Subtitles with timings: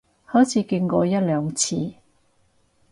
[0.25, 1.93] 好似見過一兩次